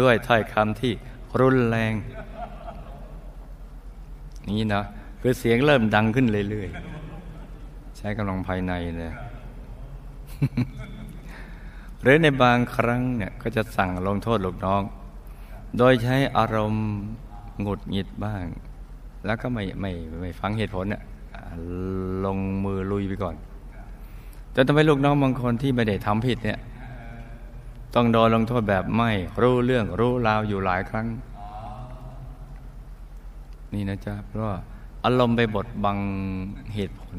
[0.00, 0.92] ด้วยถ้อยคำที่
[1.40, 1.92] รุนแรง
[4.58, 4.84] นี่นะ
[5.20, 9.12] คือเสียงเริ่มดังขึ้นเรื่อยๆ ใช้กำลังภายในเลย
[12.02, 14.82] หรือในบางครั้งเนี่ยก็จะสั่งลงโทษลูกน้อง
[15.78, 16.88] โดยใช้อารมณ์
[17.60, 18.44] หงุดหงิดบ้าง
[19.26, 21.02] แล้วก็ไม่ไม่ไม่ฟังเหตุผลเนี่ย
[22.24, 23.36] ลงมือลุยไปก่อน
[24.54, 26.58] จนทำให้ลูกน้องบางคนที่ไม่ได้ทำผิดเนี่ย
[27.94, 29.10] ต้องโดนลงโทษแบบไม่
[29.42, 31.06] รู้เรื่องรู้ราวอยู่หลายครั้ง
[33.74, 34.58] นี่นะจ๊ะเพราะว่า
[35.04, 35.98] อารมณ์ไปบดบัง
[36.74, 37.18] เหตุผล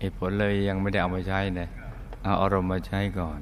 [0.00, 1.68] เหตุผลเลยยังไม่ได้เอามาใช้นะ
[2.24, 3.38] เอาอารมณ์มาใช้ก่อน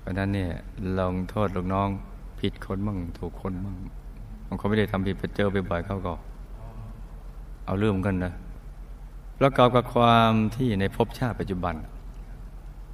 [0.00, 0.52] เพราะนั้นเนี่ย
[0.98, 1.88] ลงโทษลูกน้อง
[2.40, 3.76] ผิดคนมั่งถูกคนมั่ง
[4.46, 6.14] บางคนไม่ได้ทำผิดไปเจอไปบ่อยเข้าก็
[7.66, 8.32] เอาเรื่องกันนะ
[9.38, 11.74] ประกอบกับความที่ในภพชาติปัจจุบัน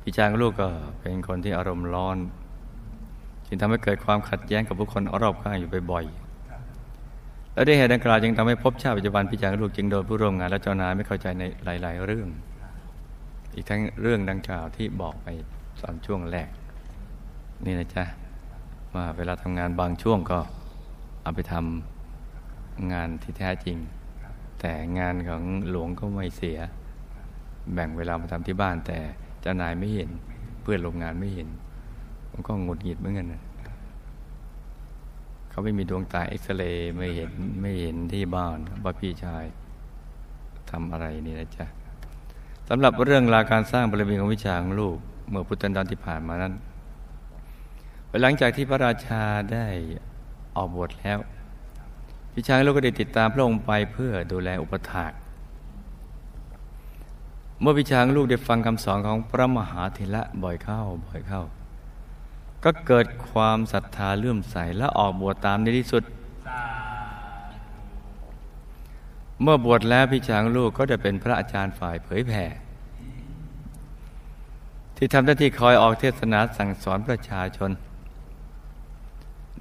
[0.03, 0.69] พี่ชายลูกก็
[1.01, 2.17] เป็นคนที่อารมณ์ร้อน
[3.47, 12.29] จึงทำให้เกิดความขัดแย้งกับผู้คนรอบข้างอยู่บ่อยๆและด้วยเหตุดังกล่าวจึงทำให้ภพชาติปัจจุบันพี่ชายลูกจึงโดนผู้ร่วมงานและเจ้านายไม่เข้าใจในหลาย ๆ เรื่อง
[13.55, 15.27] อีกทั้งเรื่องดังกล่าวที่บอกไป
[15.81, 16.49] ตอนช่วงแรก
[17.65, 18.05] นี่นะจ๊ะ
[18.95, 20.39] ว่าเวลาทำงานบางช่วงก็
[21.23, 23.77] เอาไปทำงานที่แท้จริง
[24.61, 26.59] แต่งานของหลวงก็ไม่เสีย
[27.75, 28.99] แบ่งเวลามาทำที่บ้าน แต่
[29.41, 30.11] เจ้านายไม่เห็น
[30.63, 31.49] เพื่อนโรงงานไม่เห็น
[32.31, 33.43] ผมก็งดหงิดเหมือนกันนะ
[35.51, 39.45] เขาไม่มีดวงตาเอ็กซเรย์ไม่เห็นไม่เห็นที่บ้านว่าพี่ชาย
[40.71, 41.67] ทำอะไรนี่นะจ๊ะ
[42.73, 44.97] สำหรับเรื่องราวการสร้างบารมีของวิชาของลูก
[45.31, 46.55] เมื่อพุทธันดรที่ผ่านมานั้น
[48.23, 49.67] หลังจากที่พระราชาได้
[50.57, 51.19] ออกบวชแล้ว
[52.33, 55.13] พี่ชายลูกก็ได้ติดตามพระองค์ไปเพื่อดูแลอุปถาก
[57.61, 61.43] เมื่อพิชางลูกได้ฟังคำสอนของพระมหาเถระบ่อยเข้าบ่อยเข้า
[62.65, 66.03] ก็เกิดความศรัทธาเลื่อมใสและออกบวชตามในที่สุด
[69.43, 72.45] เมื่อบวชแล้วพิชางลูกก็ได้เป็นพระอาจารย์ฝ่ายเผยแผ่
[74.97, 77.71] ที่ทำหน้าที่คอยออกเทศนาสั่งสอนประชาชน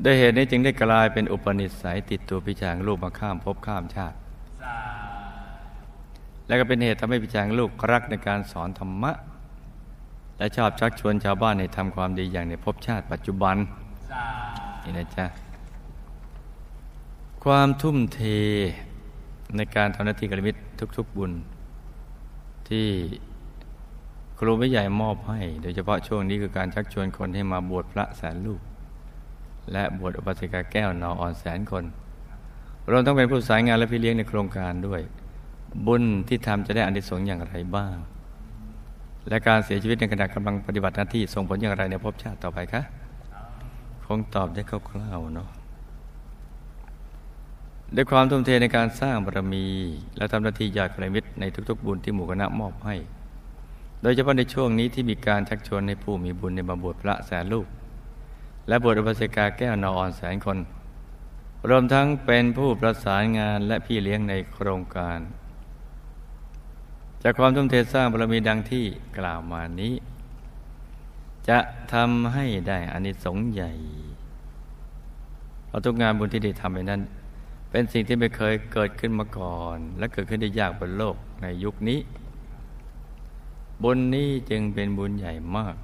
[0.04, 4.18] ด้วยเหตุนี้จึงได้กลายเป็นอุปนิสัยติดตัวพิชางลูกมาข้ามภพข้ามชาติ
[6.48, 9.12] และก็เป็นเหตุทำให้พิจารณาลูกรักในการสอนธรรมะ
[10.38, 13.56] และชอบชักชวนชาวบ้านในทำความดีอย่างในภพชาติปัจจุบัน
[14.84, 15.26] นี่นะจ๊ะ
[17.44, 18.22] ความทุ่มเท
[19.58, 20.60] ในการทำหน้าที่กรมิตร
[20.98, 21.32] ทุก ๆบุญ
[22.70, 22.88] ที่
[24.40, 28.62] ครูไม่ใหญ่มอบให้ โดยเฉพาะช่วงนี้คือการชักชวนคนให้มาบวชพระแสนลูก
[29.72, 31.84] และบวชอุปสิกาแก้วนออ่อนแสนคน
[32.90, 35.02] เราต้องเป็นผู้สายงานและพี่เลี้ยงในโครงการด้วย
[35.86, 37.96] บุญที่ทำจะได้อานิสงส์อย่างไรบ้าง
[39.30, 42.82] และการเสียชีวิตในขณะกำลังปฏิบัติหน้าที่ส่งผลอย่างไรในภพชาติต่อไปคะ
[44.06, 45.50] คงตอบได้คร่าวๆเนาะ
[47.96, 49.66] ด้วยความทุ่มเทในการสร้างบารมี
[50.18, 52.96] และทำหน้าที่ยอดกระมิตรในทุกๆ บุญที่หมู่คณะมอบให้
[54.02, 57.68] โดยเฉพาะในช่วงนี้ที่มีการชักชวนให้ผู้มีบุญในมาบวชพระแสนลูก
[58.68, 60.58] และบวชอุปสกาแก้วนอนแสนคน
[61.70, 65.20] รวมทั้งเป็นผู้ประสานงานและพี่เลี้ยงในโครงการ
[67.24, 68.86] จากความทุ่มเทสร้างบารมีดังที่
[69.18, 69.94] กล่าวมานี้
[71.50, 71.60] จะ
[71.94, 73.72] ทำให้ได้อานิสงส์ใหญ่
[75.68, 77.02] เพราะทุกงานบุญที่ได้ทำไปนั้น
[77.70, 82.00] เป็นสิ่งที่ไม่เคยเกิดขึ้นมาก่อน และเกิดขึ้นได้ยากบนโลกในยุคนี้
[83.84, 85.76] บุญนี้จึงเป็นบุญใหญ่มาก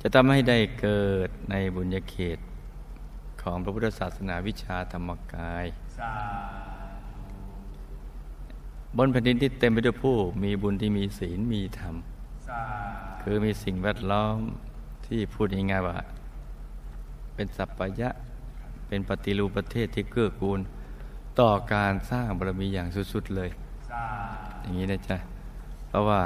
[0.00, 2.38] จะทำให้ได้เกิดในบุญญาเขต
[3.42, 5.66] ของพระพุทธศาสนาวิชาธรรมกาย
[8.96, 11.94] บนแผ่นดินที่เต็มไปด้วยผู้มีบุญที่มีศีลมีธรรม
[13.22, 14.38] คือมีสิ่งแวดล้อม
[15.06, 15.98] ที่พูดง่ายๆว่า
[17.34, 18.10] เป็นสัพพยะ
[18.94, 20.60] เป็นปฏิรูปประเทศที่เกื้อกูล
[21.40, 23.50] ต่อการสร้างบารมีอย่างสุดๆเลย
[24.60, 25.16] อย่างนี้นะจ๊ะ
[25.88, 26.22] เพราะว่า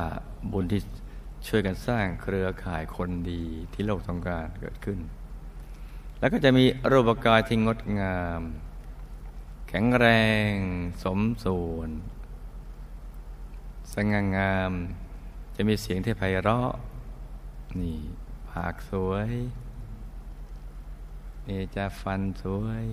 [0.53, 0.81] บุญที่
[1.49, 4.99] ช่วยกันสร้างเครือข่ายคนดีที่โลกต้องการเกิดขึ้น
[6.19, 8.41] แล้วก็จะมีรูปกายที่งดงาม
[9.69, 10.07] แข็งแร
[10.51, 10.53] ง
[11.03, 11.91] สมส่วน
[13.93, 14.73] สง่างาม
[15.57, 16.73] จะมีเสียงที่ไพเราะ
[17.81, 18.01] นี่
[18.49, 19.33] ปากสวย
[21.49, 22.87] นี่จะฟันสวย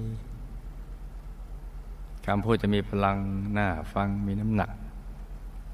[2.25, 3.17] คำพูดจะมีพลัง
[3.53, 4.71] หน้าฟังมีน้ำหนัก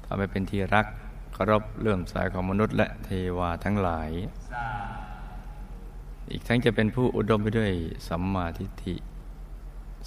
[0.04, 0.86] ทำให้เป็นที่รัก
[1.32, 4.10] เคารพเลื่อมใสของมนุษย์และเทวาทั้งหลาย
[6.30, 7.72] อีกทั้งจะเป็นผู้อุดมไปด้วย
[8.08, 8.96] สัมมาทิฏฐิ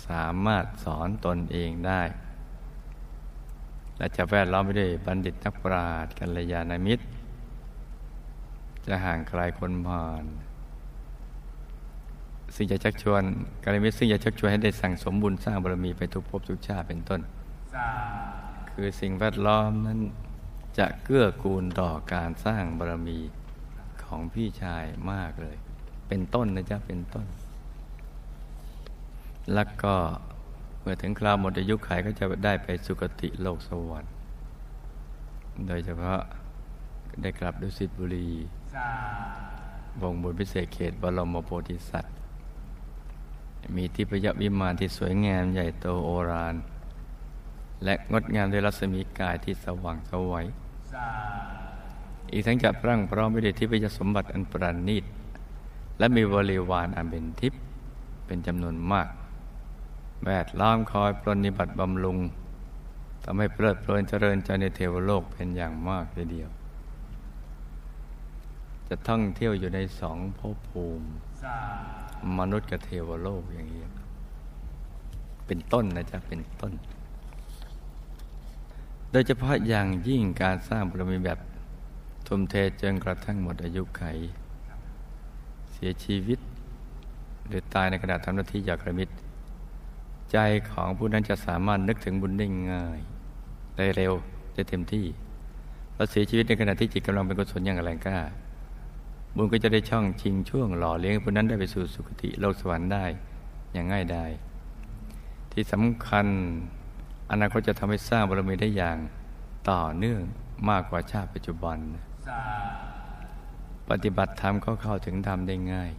[0.08, 2.02] สามารถสอนตนเองได้
[3.98, 7.06] และจะแวดล้อมไปด้วยบัณฑิตนักปราชญ์กัลยาณมิตร
[8.86, 10.26] จะห่างไกลคนผ่าน
[12.56, 13.22] ซึ่งจะชักชวน
[13.64, 17.22] กัลมิตรซึ่งจะชักชวนให้ได้สั่งสมบุญสร้างบารมีไปทุกภพทุกชาติเป็นต้น
[18.72, 20.00] คือสิ่งแวดล้อมนั้น
[20.80, 23.20] จะเกื้อกูลต่อการสร้างบารมี
[24.04, 25.58] ของพี่ชายมากเลย
[26.08, 27.26] เป็นต้นนะจ๊ะเป็นต้น
[29.54, 29.96] แล้วก็
[30.82, 34.14] เมื่อถึงคราวหมดอายุขัยก็จะได้ไปสุคติโลกสวรรค์
[35.68, 36.22] โดยเฉพาะ
[37.22, 38.30] ได้กลับดุสิตบุรี
[40.02, 42.16] วงบุญพิเศษเขตบรมโพธิสัตว์
[43.76, 46.56] มีทิพยวิมานที่สวยงามใหญ่โตโอราน
[47.84, 50.46] และงดงามด้วยรัศมีกายที่สว่างสวัย
[52.32, 55.06] อีกทั้งจะพรั่งพร้อมไปด้วยทิพยสมบัติอันประณีต
[55.98, 57.62] และมีบริวารอันเป็นทิพย์
[58.26, 59.08] เป็นจำนวนมาก
[60.26, 62.18] แวดล้อมคอยปรนนิบัติบำรุง
[63.24, 66.50] ทำให้เพลิดเพลินเจริญใจในเทวโลกเป็นอย่างมากทีเดียว
[68.88, 71.08] จะท่องเที่ยวอยู่ในสองภพภูมิ
[72.40, 73.82] มนุษย์กับเทวโลกอย่างนี้
[75.48, 76.74] เป็นต้นนะจ๊ะ เป็นต้น
[79.12, 81.40] โดยเฉพาะอย่างยิ่งการสร้างบารมีแบบ
[82.28, 84.04] ทุ่มเทจนกระทั่งหมดอายุไข
[85.72, 86.40] เสียชีวิต
[87.48, 89.10] หรือตายในขณะทำหน้าที่อยากระมิด
[90.32, 90.38] ใจ
[90.72, 93.00] ของผู้นั้นจะสามารถนึกถึงบุญได้ง่าย
[93.78, 94.14] ได้เร็ว
[94.54, 95.06] ได้เต็มที่
[95.96, 98.18] เราเสียชีวิตในขณะที่จิตกำลังเป็นกุศลอย่างแรงกล้า
[99.36, 103.06] บุญก็จะได้ช่องชิงช่วงหล่อเลี้ยงผู้นั้นได้ไปสู่สุคติโลกสวรรค์ได้
[103.74, 104.26] อย่างง่ายได้
[105.52, 106.28] ที่สำคัญ
[107.32, 108.98] อนาคตจะทำให้สร้างบารมีได้อย่าง
[109.70, 110.22] ต่อเนื่อง
[110.70, 111.78] มากกว่าชาติปัจจุบัน
[113.90, 115.92] ปฏิบัติธรรมก็เข้าถึงธรรมได้ง่าย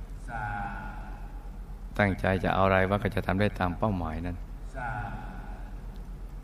[1.98, 4.36] ตั้งใจจะเอาอะไรว่าก็จะทำได้ตามเป้าหมายนั้น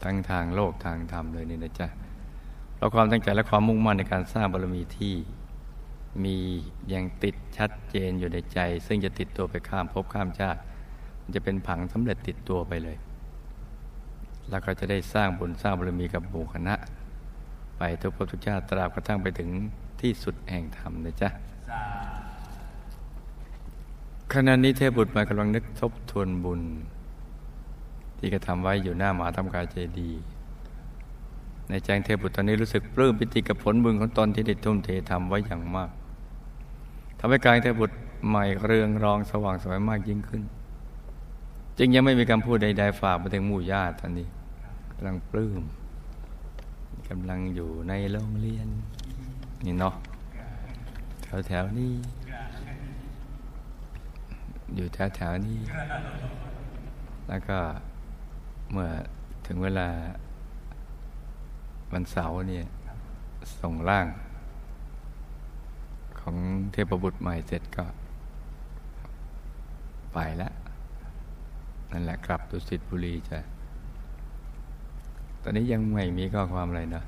[0.03, 1.88] ทั้งทางโลกทางธรรมเลยนี่นะจ๊ะ
[2.76, 5.14] เราความตั้งใจและความมุ่งมั่นในการสร้างบารมีที่
[6.25, 6.37] มี
[6.92, 10.61] ยังติดชัดเจนอยู่ในใจ ซึ่งจะติดตัวไปข้ามภพข้ามชาติ
[11.23, 12.96] มันจะเป็นผังสำเร็จติดตัวไปเลย
[14.51, 16.75] แล้วก็จะได้สร้างบุญสร้างบารมีกับหมู่คณะ
[17.79, 19.51] ไปทุกภพทุกชาติตราบกระทั่งไปถึง
[20.01, 21.29] ที่สุดแห่งธรรมนะจ๊ะ
[24.35, 26.62] ขณะนี้เทพบุตรมากำลังนึกทบทวนบุญ
[28.18, 30.11] ที่กระทำไว้อยู่หน้าหมาธรรมกายเจดี
[31.68, 35.90] ในแจงเทพบุตรตอนนี้รู้สึกปลื้มปิติกับผลบุญของตนที่ได้ทุ่มเททำไว้อย่างมาก
[37.22, 37.96] ทำให้กายเทพบุตร
[38.28, 40.42] ใหม่เรืองรองสว่างสวยมากยิ่งขึ้น
[41.78, 44.28] จึงยังไม่มีคำพูดใดๆฝากไปถึงหมู่ญาติตอนนี้
[44.92, 45.62] กำลังปลื้ม
[47.09, 48.68] กำลังอยู่ในโรงเรียน
[49.64, 49.94] นี่เนาะ
[51.46, 51.92] แถวๆนี้
[54.74, 55.59] อยู่แถวๆนี้
[57.28, 57.59] แล้วก็
[58.70, 58.88] เมื่อ
[59.46, 59.88] ถึงเวลา
[61.92, 62.66] วันเสาร์เนี่ย
[63.61, 64.06] ส่งร่าง
[66.30, 67.84] ของเทพบุตรใหม่เสร็จก็
[70.12, 70.52] ไปแล้ว
[71.92, 73.38] นั่นแหละกลับดุสิตบุรีจ้ะ
[75.42, 77.04] ตอนนี้ยังไม่มีข้อความอะไรเนาะ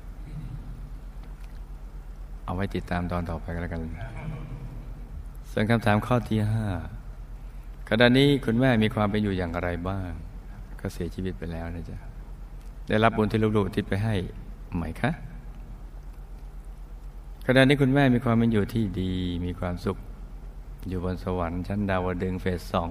[2.45, 3.81] เอาไว้ติดตามตอนต่อไปกันแล้วกัน
[5.51, 6.67] ส่วนคำถามข้อที่ห้า
[7.89, 10.09] ขณะนี้คุณแม่มีความเป็นอยู่อย่างไรบ้าง
[10.79, 11.97] ก็เสียชีวิตไปแล้วนะจ๊ะ
[12.87, 14.15] ได้รับบุญที่ลูกๆทิศไปให้
[14.75, 15.11] ไหมคะ
[17.47, 19.13] ขณะนี้คุณแม่มีความเป็นอยู่ที่ดี
[19.45, 19.97] มีความสุข
[20.87, 22.89] อยู่บนสวรรค์ชั้นดาวดึงเฟสสอง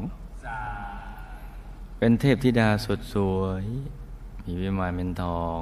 [1.98, 3.64] เป็นเทพธิดาสดสวย
[4.44, 5.60] มีวิมานเป็นทอง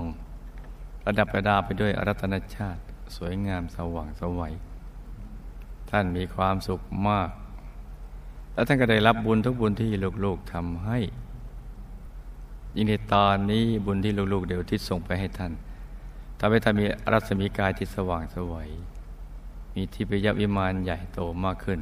[1.07, 2.81] ระดับประดาไปด้วยอรัตนชาติ
[3.17, 4.53] สวยงามสว่างสวัย
[5.91, 7.29] ท่านมีความสุขมาก
[8.53, 9.91] และท่านก็ได้รับบุญทุกบุญที่
[10.25, 10.99] ลูกๆทำให้
[12.77, 15.53] ยิ่งในตอนนี้บุญที่ลูกๆเดี๋ยวทิศส่งไปให้ท่าน
[16.41, 18.69] ทำให้ท่านมีรัศมีกายที่สว่างสวย
[19.75, 21.81] มีทิพยวิมานใหญ่โตมากขึ้น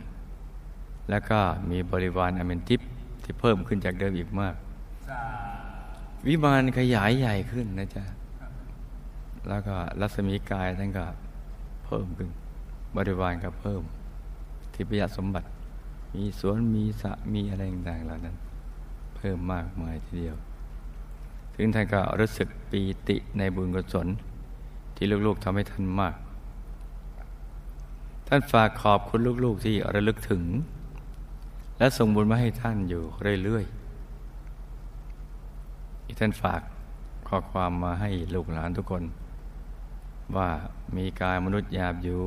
[1.11, 1.40] แล้วก็
[1.71, 2.81] มีบริวารอเมนทิพ
[3.23, 4.55] ที่เพิ่มขึ้นจากเดิมอีกมาก
[6.27, 8.05] วิมานขยายใหญ่ขึ้นนะจ๊ะ
[9.49, 11.05] แล้วก็รัศมีกายท่านก็
[11.85, 12.29] เพิ่มขึ้น
[12.97, 13.83] บริวารก็เพิ่ม
[14.75, 15.49] ทิพยสมบัติ
[16.14, 18.37] มีสวนมีสระมีอะไรต่างๆเหล่านั้น
[19.16, 20.37] เพิ่มมากมายทีเดียว
[21.55, 24.09] ถึงท่านก็รู้สึกปีติในบุญกุศล
[24.99, 26.15] ที่ลูกๆทำให้ท่านมาก
[28.29, 30.45] ท่านฝากขอบคุณลูกๆที่ระลึกถึง
[31.79, 33.03] และส่งบุญมาให้ท่านอยู่
[33.45, 36.61] เรื่อยๆอีกท่านฝาก
[37.29, 39.05] ข้อความมาให้ลูกหลานทุกคน
[40.37, 40.49] ว่า
[40.97, 42.21] มีกายมนุษย์หยาบอยู่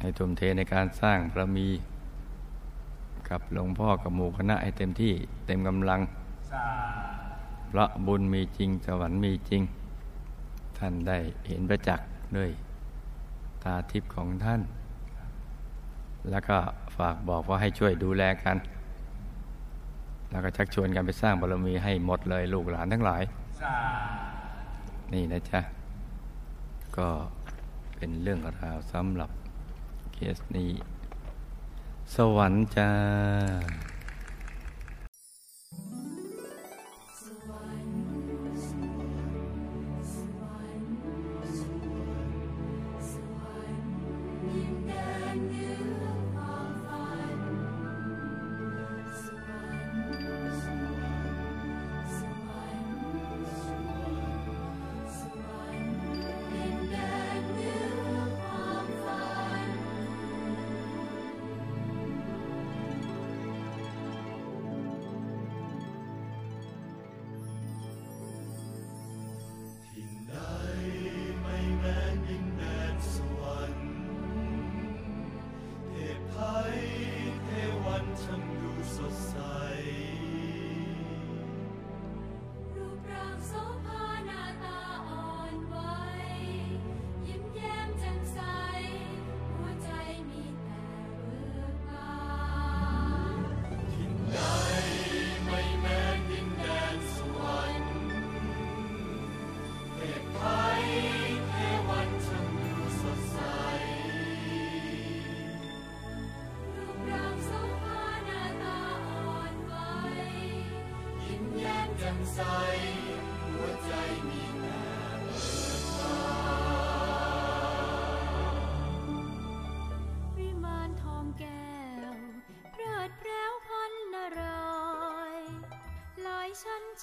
[0.00, 1.68] ให้ทุ่มเทในการสร้างพระมี
[3.28, 5.12] กับหลวงพ่อกับหมู่คณะให้เต็มที่
[5.46, 6.00] เต็มกำลัง
[7.70, 9.62] พระบุญมีจริงสวรรค์มีจริง
[10.80, 12.50] ท่านได้เห็นประจักษ์ด้วย
[13.62, 14.60] ตาทิพย์ของท่าน
[16.30, 16.58] แล้วก็
[16.96, 18.56] ฝากบอกว่าให้ช่วยดูแลกัน
[20.30, 23.22] แล้วก็ชักชวนกันไปสร้างบารมีให้หมดเลยลูกหลานทั้งหลาย
[25.12, 25.60] นี่นะจ๊ะ
[26.96, 27.08] ก็
[27.96, 29.30] เป็นเรื่องราวสำหรับ
[30.12, 30.70] เคสนี้
[32.14, 32.90] สวรรค์จ้า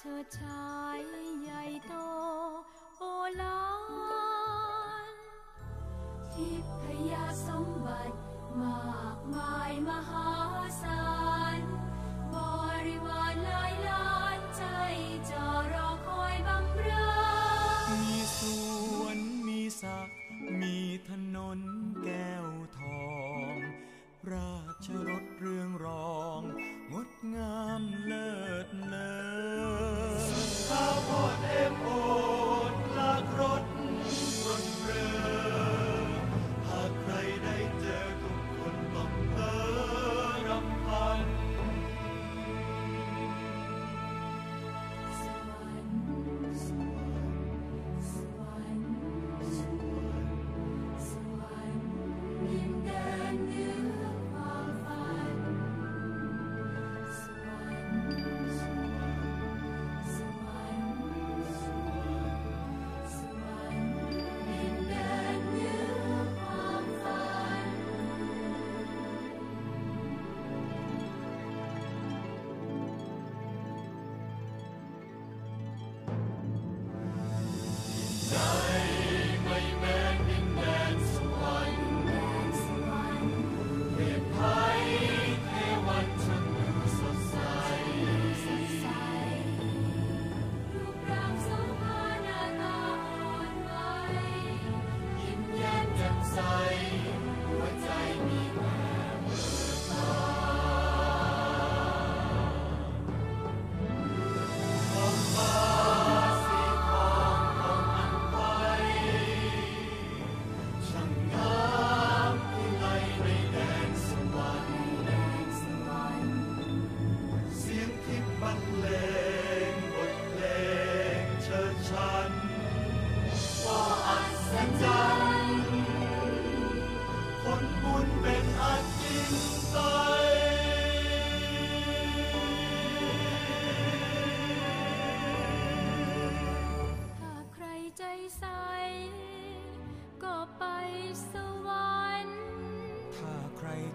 [0.00, 0.57] ชิดชา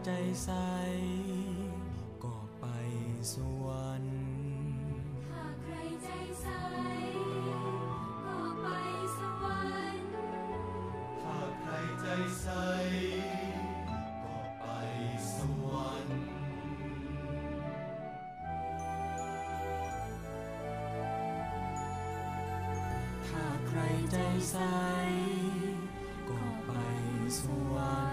[0.06, 0.12] ใจ
[0.44, 0.50] ใส
[2.24, 2.66] ก็ไป
[3.34, 4.16] สวรรค์
[5.28, 5.74] ถ้าใคร
[6.04, 6.08] ใจ
[6.42, 6.48] ใส
[8.26, 8.68] ก็ไป
[9.18, 9.58] สวร
[9.94, 10.06] รค์
[12.42, 12.48] ใส
[14.24, 14.66] ก็ไป
[15.34, 16.26] สวรรค์
[23.28, 23.80] ถ้าใคร
[24.12, 24.18] ใจ
[24.50, 24.56] ใส
[26.30, 26.72] ก็ไป
[27.40, 27.42] ส
[27.74, 28.13] วรรค์